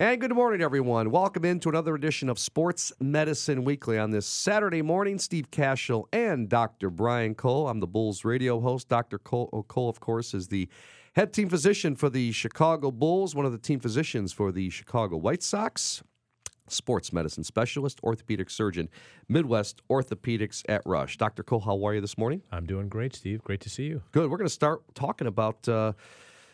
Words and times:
And 0.00 0.18
good 0.18 0.32
morning, 0.32 0.62
everyone. 0.62 1.10
Welcome 1.10 1.44
into 1.44 1.68
another 1.68 1.94
edition 1.94 2.30
of 2.30 2.38
Sports 2.38 2.90
Medicine 3.00 3.64
Weekly 3.64 3.98
on 3.98 4.12
this 4.12 4.24
Saturday 4.24 4.80
morning. 4.80 5.18
Steve 5.18 5.50
Kashul 5.50 6.06
and 6.10 6.48
Dr. 6.48 6.88
Brian 6.88 7.34
Cole. 7.34 7.68
I'm 7.68 7.80
the 7.80 7.86
Bulls 7.86 8.24
radio 8.24 8.60
host. 8.60 8.88
Dr. 8.88 9.18
Cole, 9.18 9.66
Cole, 9.68 9.90
of 9.90 10.00
course, 10.00 10.32
is 10.32 10.48
the 10.48 10.70
head 11.16 11.34
team 11.34 11.50
physician 11.50 11.96
for 11.96 12.08
the 12.08 12.32
Chicago 12.32 12.90
Bulls, 12.90 13.34
one 13.34 13.44
of 13.44 13.52
the 13.52 13.58
team 13.58 13.78
physicians 13.78 14.32
for 14.32 14.50
the 14.50 14.70
Chicago 14.70 15.18
White 15.18 15.42
Sox, 15.42 16.02
sports 16.66 17.12
medicine 17.12 17.44
specialist, 17.44 18.00
orthopedic 18.02 18.48
surgeon, 18.48 18.88
Midwest 19.28 19.82
Orthopedics 19.90 20.62
at 20.66 20.80
Rush. 20.86 21.18
Dr. 21.18 21.42
Cole, 21.42 21.60
how 21.60 21.84
are 21.84 21.92
you 21.92 22.00
this 22.00 22.16
morning? 22.16 22.40
I'm 22.50 22.64
doing 22.64 22.88
great, 22.88 23.14
Steve. 23.14 23.44
Great 23.44 23.60
to 23.60 23.68
see 23.68 23.84
you. 23.84 24.00
Good. 24.12 24.30
We're 24.30 24.38
going 24.38 24.48
to 24.48 24.54
start 24.54 24.80
talking 24.94 25.26
about. 25.26 25.68
Uh, 25.68 25.92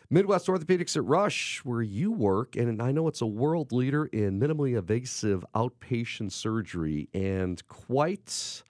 Midwest 0.09 0.47
Orthopedics 0.47 0.95
at 0.95 1.03
Rush, 1.03 1.59
where 1.65 1.81
you 1.81 2.13
work, 2.13 2.55
and 2.55 2.81
I 2.81 2.93
know 2.93 3.09
it's 3.09 3.19
a 3.19 3.25
world 3.25 3.73
leader 3.73 4.05
in 4.05 4.39
minimally 4.39 4.77
invasive 4.77 5.43
outpatient 5.53 6.31
surgery 6.31 7.09
and 7.13 7.65
quite 7.67 8.63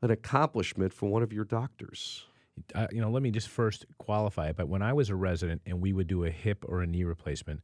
an 0.00 0.10
accomplishment 0.10 0.94
for 0.94 1.10
one 1.10 1.22
of 1.22 1.30
your 1.30 1.44
doctors. 1.44 2.24
Uh, 2.74 2.86
you 2.90 3.02
know, 3.02 3.10
let 3.10 3.22
me 3.22 3.30
just 3.30 3.48
first 3.48 3.84
qualify 3.98 4.48
it. 4.48 4.56
But 4.56 4.68
when 4.68 4.80
I 4.80 4.94
was 4.94 5.10
a 5.10 5.14
resident 5.14 5.60
and 5.66 5.82
we 5.82 5.92
would 5.92 6.06
do 6.06 6.24
a 6.24 6.30
hip 6.30 6.64
or 6.66 6.80
a 6.80 6.86
knee 6.86 7.04
replacement, 7.04 7.60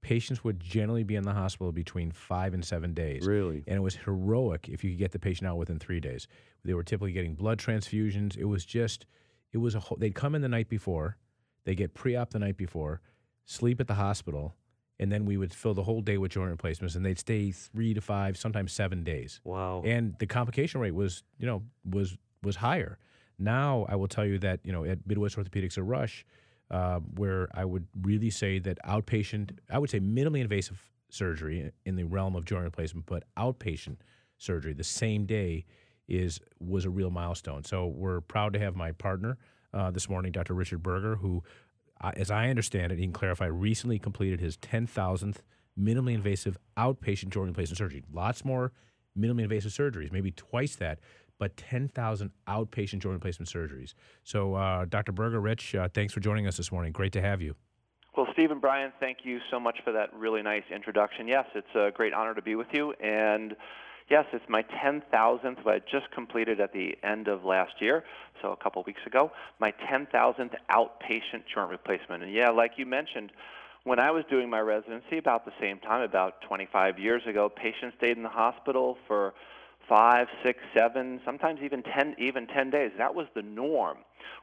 patients 0.00 0.44
would 0.44 0.60
generally 0.60 1.02
be 1.02 1.16
in 1.16 1.24
the 1.24 1.32
hospital 1.32 1.72
between 1.72 2.12
five 2.12 2.54
and 2.54 2.64
seven 2.64 2.94
days. 2.94 3.26
Really? 3.26 3.64
And 3.66 3.76
it 3.76 3.82
was 3.82 3.96
heroic 3.96 4.68
if 4.68 4.84
you 4.84 4.90
could 4.90 5.00
get 5.00 5.10
the 5.10 5.18
patient 5.18 5.48
out 5.48 5.56
within 5.56 5.80
three 5.80 5.98
days. 5.98 6.28
They 6.64 6.74
were 6.74 6.84
typically 6.84 7.12
getting 7.12 7.34
blood 7.34 7.58
transfusions. 7.58 8.36
It 8.38 8.44
was 8.44 8.64
just, 8.64 9.04
it 9.52 9.58
was 9.58 9.74
a 9.74 9.80
whole, 9.80 9.98
they'd 9.98 10.14
come 10.14 10.36
in 10.36 10.42
the 10.42 10.48
night 10.48 10.68
before 10.68 11.16
they 11.64 11.74
get 11.74 11.94
pre 11.94 12.16
op 12.16 12.30
the 12.30 12.38
night 12.38 12.56
before, 12.56 13.00
sleep 13.44 13.80
at 13.80 13.86
the 13.86 13.94
hospital, 13.94 14.54
and 14.98 15.12
then 15.12 15.24
we 15.24 15.36
would 15.36 15.52
fill 15.52 15.74
the 15.74 15.82
whole 15.82 16.00
day 16.00 16.18
with 16.18 16.32
joint 16.32 16.50
replacements, 16.50 16.94
and 16.94 17.04
they'd 17.04 17.18
stay 17.18 17.50
three 17.50 17.94
to 17.94 18.00
five, 18.00 18.36
sometimes 18.36 18.72
seven 18.72 19.04
days. 19.04 19.40
Wow. 19.44 19.82
And 19.84 20.14
the 20.18 20.26
complication 20.26 20.80
rate 20.80 20.94
was, 20.94 21.22
you 21.38 21.46
know, 21.46 21.62
was 21.88 22.16
was 22.42 22.56
higher. 22.56 22.98
Now 23.38 23.86
I 23.88 23.96
will 23.96 24.08
tell 24.08 24.24
you 24.24 24.38
that, 24.40 24.60
you 24.64 24.72
know, 24.72 24.84
at 24.84 25.06
Midwest 25.06 25.36
Orthopedics 25.36 25.78
at 25.78 25.84
Rush, 25.84 26.26
uh, 26.70 26.98
where 27.16 27.48
I 27.54 27.64
would 27.64 27.86
really 28.02 28.30
say 28.30 28.58
that 28.60 28.78
outpatient, 28.86 29.58
I 29.70 29.78
would 29.78 29.90
say 29.90 30.00
minimally 30.00 30.40
invasive 30.40 30.80
surgery 31.10 31.72
in 31.84 31.96
the 31.96 32.04
realm 32.04 32.36
of 32.36 32.44
joint 32.44 32.64
replacement, 32.64 33.06
but 33.06 33.24
outpatient 33.36 33.96
surgery 34.36 34.72
the 34.72 34.84
same 34.84 35.26
day 35.26 35.64
is 36.08 36.40
was 36.58 36.84
a 36.84 36.90
real 36.90 37.10
milestone. 37.10 37.64
So 37.64 37.86
we're 37.86 38.20
proud 38.20 38.52
to 38.54 38.58
have 38.58 38.74
my 38.74 38.92
partner 38.92 39.38
uh, 39.72 39.90
this 39.90 40.08
morning, 40.08 40.32
Dr. 40.32 40.54
Richard 40.54 40.82
Berger, 40.82 41.16
who, 41.16 41.42
as 42.00 42.30
I 42.30 42.48
understand 42.48 42.92
it, 42.92 42.98
he 42.98 43.04
can 43.04 43.12
clarify, 43.12 43.46
recently 43.46 43.98
completed 43.98 44.40
his 44.40 44.56
10,000th 44.58 45.38
minimally 45.78 46.14
invasive 46.14 46.58
outpatient 46.76 47.30
joint 47.30 47.48
replacement 47.48 47.78
surgery. 47.78 48.02
Lots 48.12 48.44
more 48.44 48.72
minimally 49.16 49.42
invasive 49.42 49.72
surgeries, 49.72 50.12
maybe 50.12 50.30
twice 50.32 50.76
that, 50.76 50.98
but 51.38 51.56
10,000 51.56 52.30
outpatient 52.48 52.98
joint 52.98 53.14
replacement 53.14 53.48
surgeries. 53.48 53.94
So, 54.24 54.54
uh, 54.54 54.84
Dr. 54.86 55.12
Berger, 55.12 55.40
Rich, 55.40 55.74
uh, 55.74 55.88
thanks 55.92 56.12
for 56.12 56.20
joining 56.20 56.46
us 56.46 56.56
this 56.56 56.72
morning. 56.72 56.92
Great 56.92 57.12
to 57.12 57.20
have 57.20 57.40
you. 57.40 57.54
Well, 58.16 58.26
Steve 58.32 58.50
and 58.50 58.60
Brian, 58.60 58.92
thank 58.98 59.18
you 59.22 59.38
so 59.50 59.60
much 59.60 59.78
for 59.84 59.92
that 59.92 60.12
really 60.12 60.42
nice 60.42 60.64
introduction. 60.74 61.28
Yes, 61.28 61.44
it's 61.54 61.74
a 61.76 61.90
great 61.94 62.12
honor 62.12 62.34
to 62.34 62.42
be 62.42 62.56
with 62.56 62.66
you. 62.72 62.92
And 63.00 63.54
Yes, 64.10 64.24
it's 64.32 64.48
my 64.48 64.62
10,000th, 64.62 65.58
but 65.62 65.74
I 65.74 65.78
just 65.80 66.10
completed 66.12 66.60
at 66.60 66.72
the 66.72 66.96
end 67.02 67.28
of 67.28 67.44
last 67.44 67.72
year, 67.80 68.04
so 68.40 68.52
a 68.52 68.56
couple 68.56 68.82
weeks 68.84 69.02
ago, 69.06 69.30
my 69.60 69.70
10,000th 69.92 70.54
outpatient 70.70 71.42
joint 71.52 71.70
replacement. 71.70 72.22
And 72.22 72.32
yeah, 72.32 72.48
like 72.48 72.72
you 72.78 72.86
mentioned, 72.86 73.32
when 73.84 73.98
I 73.98 74.10
was 74.10 74.24
doing 74.30 74.48
my 74.48 74.60
residency 74.60 75.18
about 75.18 75.44
the 75.44 75.52
same 75.60 75.78
time, 75.78 76.00
about 76.00 76.40
25 76.40 76.98
years 76.98 77.22
ago, 77.26 77.50
patients 77.50 77.96
stayed 77.98 78.16
in 78.16 78.22
the 78.22 78.30
hospital 78.30 78.96
for 79.06 79.34
five, 79.86 80.28
six, 80.42 80.58
seven, 80.74 81.20
sometimes 81.26 81.60
even 81.62 81.82
10, 81.82 82.16
even 82.18 82.46
10 82.46 82.70
days. 82.70 82.92
That 82.96 83.14
was 83.14 83.26
the 83.34 83.42
norm. 83.42 83.98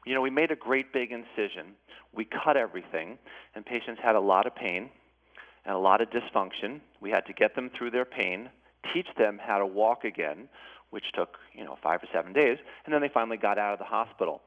You 0.06 0.14
know, 0.14 0.22
we 0.22 0.30
made 0.30 0.52
a 0.52 0.56
great 0.56 0.94
big 0.94 1.12
incision. 1.12 1.74
We 2.14 2.26
cut 2.26 2.56
everything, 2.56 3.18
and 3.56 3.66
patients 3.66 4.00
had 4.04 4.16
a 4.16 4.20
lot 4.20 4.46
of 4.46 4.56
pain 4.56 4.92
and 5.66 5.74
a 5.74 5.80
lot 5.80 6.02
of 6.02 6.10
dysfunction. 6.12 6.82
We 7.02 7.10
had 7.10 7.26
to 7.26 7.34
get 7.34 7.56
them 7.56 7.72
through 7.76 7.90
their 7.92 8.06
pain 8.06 8.50
teach 8.94 9.08
them 9.18 9.40
how 9.42 9.58
to 9.58 9.66
walk 9.66 10.04
again, 10.04 10.48
which 10.90 11.06
took 11.14 11.38
you 11.54 11.64
know 11.64 11.78
five 11.82 12.02
or 12.02 12.08
seven 12.14 12.34
days, 12.34 12.58
and 12.86 12.94
then 12.94 13.02
they 13.02 13.10
finally 13.10 13.38
got 13.38 13.58
out 13.58 13.74
of 13.74 13.80
the 13.80 13.86
hospital. 13.86 14.42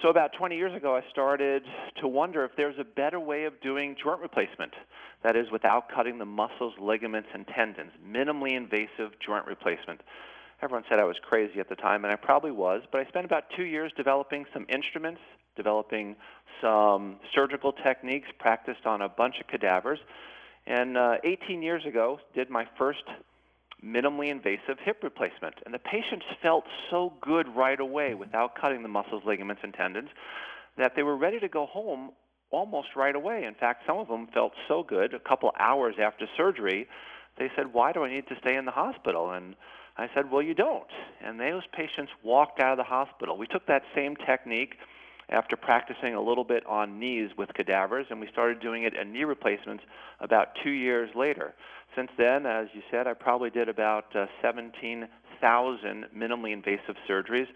So 0.00 0.08
about 0.08 0.32
20 0.32 0.56
years 0.56 0.74
ago, 0.74 0.96
I 0.96 1.02
started 1.10 1.62
to 2.00 2.08
wonder 2.08 2.44
if 2.44 2.52
there's 2.56 2.78
a 2.78 2.84
better 2.84 3.20
way 3.20 3.44
of 3.44 3.60
doing 3.60 3.94
joint 4.02 4.20
replacement. 4.20 4.72
That 5.22 5.36
is, 5.36 5.46
without 5.52 5.88
cutting 5.94 6.18
the 6.18 6.24
muscles, 6.24 6.74
ligaments, 6.80 7.28
and 7.32 7.46
tendons, 7.46 7.92
minimally 8.04 8.56
invasive 8.56 9.12
joint 9.24 9.46
replacement. 9.46 10.00
Everyone 10.60 10.84
said 10.88 10.98
I 10.98 11.04
was 11.04 11.16
crazy 11.22 11.60
at 11.60 11.68
the 11.68 11.76
time, 11.76 12.04
and 12.04 12.12
I 12.12 12.16
probably 12.16 12.50
was, 12.50 12.82
but 12.90 13.00
I 13.00 13.04
spent 13.06 13.24
about 13.24 13.44
two 13.56 13.64
years 13.64 13.92
developing 13.96 14.44
some 14.52 14.66
instruments, 14.68 15.20
developing 15.56 16.16
some 16.60 17.16
surgical 17.34 17.72
techniques, 17.72 18.28
practiced 18.38 18.86
on 18.86 19.02
a 19.02 19.08
bunch 19.08 19.40
of 19.40 19.46
cadavers, 19.46 19.98
and 20.66 20.96
uh, 20.96 21.16
18 21.24 21.62
years 21.62 21.84
ago, 21.84 22.18
did 22.34 22.48
my 22.48 22.66
first 22.78 23.02
minimally 23.84 24.30
invasive 24.30 24.78
hip 24.84 25.02
replacement. 25.02 25.54
And 25.64 25.74
the 25.74 25.78
patients 25.78 26.24
felt 26.40 26.64
so 26.90 27.12
good 27.20 27.46
right 27.56 27.80
away 27.80 28.14
without 28.14 28.54
cutting 28.60 28.82
the 28.82 28.88
muscles, 28.88 29.22
ligaments, 29.26 29.62
and 29.64 29.74
tendons 29.74 30.08
that 30.78 30.92
they 30.96 31.02
were 31.02 31.16
ready 31.16 31.40
to 31.40 31.48
go 31.48 31.66
home 31.66 32.12
almost 32.50 32.88
right 32.94 33.14
away. 33.14 33.44
In 33.44 33.54
fact, 33.54 33.82
some 33.86 33.98
of 33.98 34.08
them 34.08 34.28
felt 34.32 34.52
so 34.68 34.82
good 34.82 35.14
a 35.14 35.18
couple 35.18 35.50
hours 35.58 35.96
after 36.00 36.26
surgery, 36.36 36.86
they 37.38 37.50
said, 37.56 37.72
Why 37.72 37.92
do 37.92 38.04
I 38.04 38.10
need 38.12 38.28
to 38.28 38.36
stay 38.40 38.56
in 38.56 38.66
the 38.66 38.72
hospital? 38.72 39.30
And 39.30 39.56
I 39.96 40.08
said, 40.14 40.30
Well, 40.30 40.42
you 40.42 40.54
don't. 40.54 40.86
And 41.24 41.40
those 41.40 41.62
patients 41.72 42.12
walked 42.22 42.60
out 42.60 42.72
of 42.72 42.78
the 42.78 42.84
hospital. 42.84 43.36
We 43.36 43.46
took 43.46 43.66
that 43.66 43.82
same 43.94 44.16
technique 44.16 44.74
after 45.32 45.56
practicing 45.56 46.14
a 46.14 46.20
little 46.20 46.44
bit 46.44 46.64
on 46.66 47.00
knees 47.00 47.30
with 47.36 47.52
cadavers, 47.54 48.06
and 48.10 48.20
we 48.20 48.28
started 48.28 48.60
doing 48.60 48.84
it 48.84 48.94
in 48.94 49.12
knee 49.12 49.24
replacements 49.24 49.82
about 50.20 50.48
two 50.62 50.70
years 50.70 51.10
later. 51.16 51.54
Since 51.96 52.10
then, 52.18 52.46
as 52.46 52.68
you 52.74 52.82
said, 52.90 53.06
I 53.06 53.14
probably 53.14 53.50
did 53.50 53.68
about 53.68 54.14
uh, 54.14 54.26
17,000 54.42 56.06
minimally 56.14 56.52
invasive 56.52 56.96
surgeries, 57.08 57.48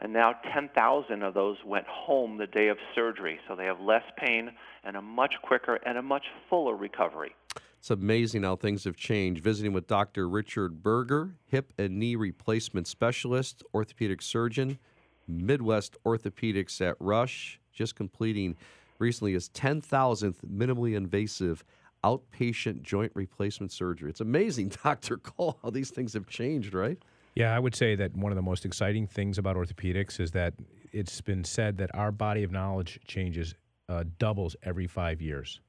and 0.00 0.12
now 0.12 0.34
10,000 0.52 1.22
of 1.22 1.34
those 1.34 1.56
went 1.64 1.86
home 1.86 2.38
the 2.38 2.46
day 2.46 2.68
of 2.68 2.78
surgery. 2.94 3.38
So 3.48 3.56
they 3.56 3.64
have 3.64 3.80
less 3.80 4.04
pain 4.16 4.52
and 4.84 4.96
a 4.96 5.02
much 5.02 5.34
quicker 5.42 5.80
and 5.86 5.98
a 5.98 6.02
much 6.02 6.26
fuller 6.48 6.76
recovery. 6.76 7.34
It's 7.78 7.90
amazing 7.90 8.44
how 8.44 8.56
things 8.56 8.84
have 8.84 8.96
changed. 8.96 9.42
Visiting 9.42 9.72
with 9.72 9.86
Dr. 9.86 10.28
Richard 10.28 10.82
Berger, 10.82 11.34
hip 11.46 11.72
and 11.78 11.98
knee 11.98 12.16
replacement 12.16 12.86
specialist, 12.86 13.62
orthopedic 13.74 14.22
surgeon, 14.22 14.78
Midwest 15.26 15.96
Orthopedics 16.04 16.80
at 16.80 16.96
Rush, 17.00 17.60
just 17.72 17.96
completing 17.96 18.56
recently 18.98 19.32
his 19.32 19.48
10,000th 19.50 20.36
minimally 20.44 20.96
invasive 20.96 21.64
outpatient 22.04 22.82
joint 22.82 23.12
replacement 23.14 23.72
surgery. 23.72 24.10
It's 24.10 24.20
amazing, 24.20 24.72
Dr. 24.84 25.16
Cole, 25.16 25.58
how 25.62 25.70
these 25.70 25.90
things 25.90 26.12
have 26.12 26.26
changed, 26.26 26.74
right? 26.74 26.98
Yeah, 27.34 27.54
I 27.54 27.58
would 27.58 27.74
say 27.74 27.96
that 27.96 28.14
one 28.16 28.30
of 28.30 28.36
the 28.36 28.42
most 28.42 28.64
exciting 28.64 29.06
things 29.06 29.38
about 29.38 29.56
orthopedics 29.56 30.20
is 30.20 30.30
that 30.32 30.54
it's 30.92 31.20
been 31.20 31.42
said 31.42 31.78
that 31.78 31.90
our 31.94 32.12
body 32.12 32.44
of 32.44 32.52
knowledge 32.52 33.00
changes, 33.06 33.54
uh, 33.88 34.04
doubles 34.18 34.54
every 34.62 34.86
five 34.86 35.20
years. 35.20 35.60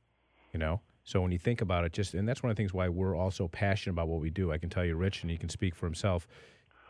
You 0.54 0.60
know? 0.60 0.82
So 1.04 1.22
when 1.22 1.32
you 1.32 1.40
think 1.40 1.62
about 1.62 1.84
it, 1.86 1.94
just, 1.94 2.14
and 2.14 2.28
that's 2.28 2.44
one 2.44 2.50
of 2.50 2.56
the 2.56 2.60
things 2.60 2.74
why 2.74 2.90
we're 2.90 3.16
also 3.16 3.48
passionate 3.48 3.94
about 3.94 4.08
what 4.08 4.22
we 4.22 4.30
do. 4.30 4.52
I 4.52 4.58
can 4.58 4.70
tell 4.70 4.86
you, 4.86 4.96
Rich, 4.96 5.22
and 5.22 5.32
he 5.32 5.38
can 5.38 5.50
speak 5.50 5.76
for 5.76 5.86
himself 5.86 6.28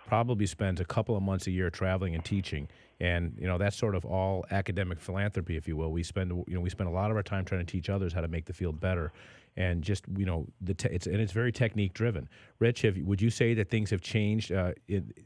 probably 0.05 0.45
spends 0.45 0.79
a 0.79 0.85
couple 0.85 1.15
of 1.15 1.23
months 1.23 1.47
a 1.47 1.51
year 1.51 1.69
traveling 1.69 2.15
and 2.15 2.23
teaching. 2.23 2.67
And 2.99 3.35
you 3.37 3.47
know 3.47 3.57
that's 3.57 3.75
sort 3.75 3.95
of 3.95 4.05
all 4.05 4.45
academic 4.51 5.01
philanthropy 5.01 5.57
if 5.57 5.67
you 5.67 5.75
will. 5.75 5.91
We 5.91 6.03
spend 6.03 6.31
you 6.47 6.55
know 6.55 6.61
we 6.61 6.69
spend 6.69 6.87
a 6.87 6.93
lot 6.93 7.11
of 7.11 7.17
our 7.17 7.23
time 7.23 7.43
trying 7.43 7.65
to 7.65 7.69
teach 7.69 7.89
others 7.89 8.13
how 8.13 8.21
to 8.21 8.27
make 8.27 8.45
the 8.45 8.53
field 8.53 8.79
better. 8.79 9.11
And 9.57 9.83
just 9.83 10.05
you 10.15 10.25
know 10.25 10.47
the 10.61 10.73
te- 10.73 10.89
it's 10.89 11.05
and 11.05 11.17
it's 11.17 11.33
very 11.33 11.51
technique 11.51 11.93
driven. 11.93 12.29
Rich 12.59 12.83
have, 12.83 12.97
would 12.99 13.21
you 13.21 13.29
say 13.29 13.53
that 13.55 13.69
things 13.69 13.89
have 13.89 14.01
changed 14.01 14.53
uh, 14.53 14.71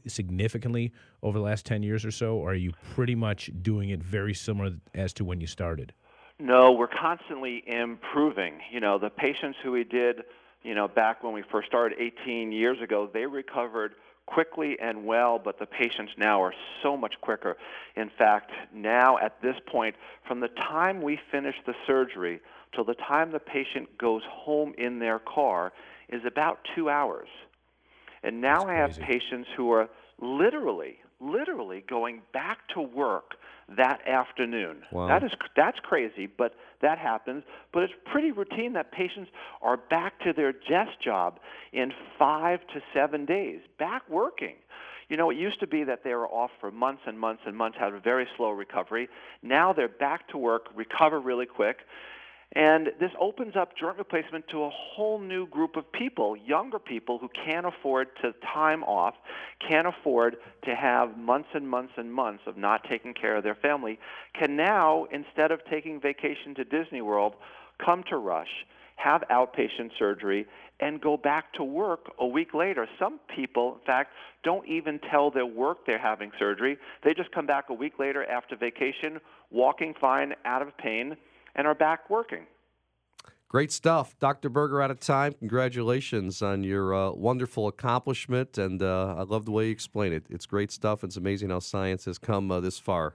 significantly 0.08 0.92
over 1.22 1.38
the 1.38 1.44
last 1.44 1.64
10 1.66 1.82
years 1.82 2.04
or 2.04 2.10
so? 2.10 2.36
Or 2.36 2.52
are 2.52 2.56
you 2.56 2.72
pretty 2.94 3.14
much 3.14 3.50
doing 3.62 3.90
it 3.90 4.02
very 4.02 4.34
similar 4.34 4.72
as 4.94 5.12
to 5.14 5.24
when 5.24 5.40
you 5.40 5.46
started? 5.46 5.92
No 6.40 6.72
we're 6.72 6.88
constantly 6.88 7.62
improving. 7.68 8.60
You 8.72 8.80
know 8.80 8.98
the 8.98 9.10
patients 9.10 9.58
who 9.62 9.70
we 9.70 9.84
did 9.84 10.24
you 10.64 10.74
know 10.74 10.88
back 10.88 11.22
when 11.22 11.32
we 11.32 11.44
first 11.52 11.68
started 11.68 11.98
18 12.00 12.50
years 12.50 12.80
ago 12.80 13.08
they 13.12 13.26
recovered 13.26 13.92
quickly 14.34 14.76
and 14.80 15.04
well, 15.04 15.38
but 15.38 15.58
the 15.58 15.66
patients 15.66 16.12
now 16.16 16.42
are 16.42 16.54
so 16.82 16.96
much 16.96 17.14
quicker. 17.20 17.56
In 17.96 18.10
fact, 18.16 18.50
now 18.72 19.18
at 19.18 19.40
this 19.42 19.56
point, 19.66 19.94
from 20.26 20.40
the 20.40 20.48
time 20.48 21.02
we 21.02 21.18
finish 21.30 21.54
the 21.66 21.74
surgery 21.86 22.40
till 22.74 22.84
the 22.84 22.94
time 22.94 23.32
the 23.32 23.38
patient 23.40 23.98
goes 23.98 24.22
home 24.30 24.74
in 24.78 24.98
their 24.98 25.18
car 25.18 25.72
is 26.08 26.22
about 26.26 26.58
two 26.74 26.88
hours. 26.88 27.28
And 28.22 28.40
now 28.40 28.66
That's 28.66 28.70
I 28.70 28.74
have 28.74 28.90
crazy. 28.96 29.20
patients 29.20 29.48
who 29.56 29.72
are 29.72 29.88
literally 30.20 30.98
literally 31.20 31.84
going 31.86 32.22
back 32.32 32.66
to 32.74 32.80
work 32.80 33.34
that 33.76 34.06
afternoon. 34.06 34.82
Wow. 34.92 35.06
That 35.06 35.22
is 35.22 35.32
that's 35.56 35.78
crazy, 35.80 36.26
but 36.26 36.54
that 36.82 36.98
happens. 36.98 37.44
But 37.72 37.84
it's 37.84 37.92
pretty 38.10 38.32
routine 38.32 38.72
that 38.74 38.92
patients 38.92 39.30
are 39.62 39.76
back 39.76 40.18
to 40.20 40.32
their 40.32 40.52
desk 40.52 40.92
job 41.02 41.38
in 41.72 41.92
five 42.18 42.60
to 42.74 42.80
seven 42.92 43.24
days, 43.24 43.60
back 43.78 44.08
working. 44.08 44.56
You 45.08 45.16
know, 45.16 45.30
it 45.30 45.36
used 45.36 45.58
to 45.60 45.66
be 45.66 45.82
that 45.84 46.04
they 46.04 46.14
were 46.14 46.28
off 46.28 46.50
for 46.60 46.70
months 46.70 47.02
and 47.06 47.18
months 47.18 47.42
and 47.44 47.56
months, 47.56 47.76
had 47.78 47.92
a 47.92 48.00
very 48.00 48.28
slow 48.36 48.50
recovery. 48.50 49.08
Now 49.42 49.72
they're 49.72 49.88
back 49.88 50.28
to 50.28 50.38
work, 50.38 50.68
recover 50.74 51.20
really 51.20 51.46
quick. 51.46 51.78
And 52.56 52.88
this 52.98 53.12
opens 53.20 53.54
up 53.54 53.76
joint 53.76 53.96
replacement 53.96 54.48
to 54.48 54.64
a 54.64 54.70
whole 54.70 55.20
new 55.20 55.46
group 55.46 55.76
of 55.76 55.90
people, 55.92 56.36
younger 56.36 56.80
people 56.80 57.18
who 57.18 57.28
can't 57.28 57.64
afford 57.64 58.08
to 58.22 58.34
time 58.52 58.82
off, 58.84 59.14
can't 59.68 59.86
afford 59.86 60.36
to 60.64 60.74
have 60.74 61.16
months 61.16 61.50
and 61.54 61.68
months 61.68 61.92
and 61.96 62.12
months 62.12 62.42
of 62.46 62.56
not 62.56 62.82
taking 62.88 63.14
care 63.14 63.36
of 63.36 63.44
their 63.44 63.54
family, 63.54 64.00
can 64.34 64.56
now, 64.56 65.06
instead 65.12 65.52
of 65.52 65.60
taking 65.70 66.00
vacation 66.00 66.54
to 66.56 66.64
Disney 66.64 67.02
World, 67.02 67.34
come 67.78 68.02
to 68.10 68.16
Rush, 68.16 68.66
have 68.96 69.22
outpatient 69.30 69.92
surgery, 69.96 70.44
and 70.80 71.00
go 71.00 71.16
back 71.16 71.52
to 71.52 71.62
work 71.62 72.12
a 72.18 72.26
week 72.26 72.52
later. 72.52 72.88
Some 72.98 73.20
people, 73.34 73.74
in 73.74 73.86
fact, 73.86 74.12
don't 74.42 74.66
even 74.66 74.98
tell 74.98 75.30
their 75.30 75.46
work 75.46 75.86
they're 75.86 75.98
having 75.98 76.32
surgery. 76.36 76.78
They 77.04 77.14
just 77.14 77.30
come 77.30 77.46
back 77.46 77.66
a 77.68 77.74
week 77.74 78.00
later 78.00 78.24
after 78.24 78.56
vacation, 78.56 79.20
walking 79.50 79.94
fine, 80.00 80.34
out 80.44 80.62
of 80.62 80.76
pain 80.76 81.16
and 81.54 81.66
are 81.66 81.74
back 81.74 82.08
working. 82.10 82.46
Great 83.48 83.72
stuff. 83.72 84.16
Dr. 84.20 84.48
Berger 84.48 84.80
out 84.80 84.92
of 84.92 85.00
time. 85.00 85.32
Congratulations 85.32 86.40
on 86.40 86.62
your 86.62 86.94
uh, 86.94 87.10
wonderful 87.10 87.66
accomplishment. 87.66 88.56
And 88.56 88.80
uh, 88.80 89.16
I 89.18 89.22
love 89.22 89.44
the 89.44 89.50
way 89.50 89.66
you 89.66 89.72
explain 89.72 90.12
it. 90.12 90.24
It's 90.30 90.46
great 90.46 90.70
stuff. 90.70 91.02
It's 91.02 91.16
amazing 91.16 91.50
how 91.50 91.58
science 91.58 92.04
has 92.04 92.16
come 92.16 92.52
uh, 92.52 92.60
this 92.60 92.78
far. 92.78 93.14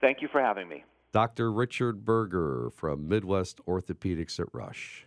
Thank 0.00 0.20
you 0.20 0.26
for 0.26 0.40
having 0.40 0.68
me. 0.68 0.84
Dr. 1.12 1.52
Richard 1.52 2.04
Berger 2.04 2.70
from 2.74 3.08
Midwest 3.08 3.60
Orthopedics 3.66 4.40
at 4.40 4.48
Rush. 4.52 5.05